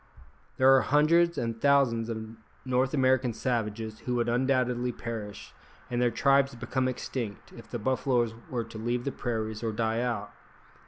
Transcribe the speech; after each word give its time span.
There 0.57 0.75
are 0.75 0.81
hundreds 0.81 1.37
and 1.37 1.61
thousands 1.61 2.09
of 2.09 2.31
North 2.65 2.91
American 2.95 3.33
savages 3.35 3.99
who 3.99 4.15
would 4.15 4.29
undoubtedly 4.29 4.91
perish, 4.91 5.53
and 5.91 6.01
their 6.01 6.09
tribes 6.09 6.55
become 6.55 6.87
extinct, 6.87 7.53
if 7.55 7.69
the 7.69 7.77
buffaloes 7.77 8.33
were 8.49 8.63
to 8.63 8.79
leave 8.79 9.03
the 9.03 9.11
prairies 9.11 9.61
or 9.61 9.71
die 9.71 10.01
out. 10.01 10.31